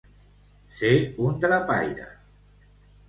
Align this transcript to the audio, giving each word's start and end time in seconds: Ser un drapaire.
Ser 0.77 0.89
un 1.27 1.37
drapaire. 1.45 2.09